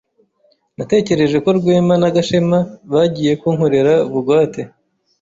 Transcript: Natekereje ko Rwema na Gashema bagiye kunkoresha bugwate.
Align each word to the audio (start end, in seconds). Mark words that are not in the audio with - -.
Natekereje 0.77 1.37
ko 1.43 1.49
Rwema 1.57 1.95
na 2.01 2.09
Gashema 2.15 2.59
bagiye 2.93 3.31
kunkoresha 3.41 3.95
bugwate. 4.11 4.61